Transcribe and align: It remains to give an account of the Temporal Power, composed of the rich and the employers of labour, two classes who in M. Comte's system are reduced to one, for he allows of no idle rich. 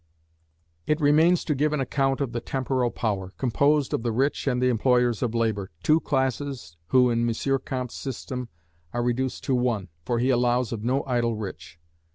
It 0.87 0.99
remains 0.99 1.45
to 1.45 1.53
give 1.53 1.73
an 1.73 1.79
account 1.79 2.21
of 2.21 2.31
the 2.31 2.41
Temporal 2.41 2.89
Power, 2.89 3.33
composed 3.37 3.93
of 3.93 4.01
the 4.01 4.11
rich 4.11 4.47
and 4.47 4.59
the 4.59 4.67
employers 4.69 5.21
of 5.21 5.35
labour, 5.35 5.69
two 5.83 5.99
classes 5.99 6.75
who 6.87 7.11
in 7.11 7.29
M. 7.29 7.59
Comte's 7.65 7.93
system 7.93 8.49
are 8.93 9.03
reduced 9.03 9.43
to 9.43 9.53
one, 9.53 9.89
for 10.03 10.17
he 10.17 10.31
allows 10.31 10.71
of 10.71 10.83
no 10.83 11.03
idle 11.05 11.35
rich. 11.35 11.79